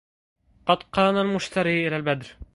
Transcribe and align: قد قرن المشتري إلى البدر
قد 0.65 0.83
قرن 0.93 1.17
المشتري 1.17 1.87
إلى 1.87 1.97
البدر 1.97 2.27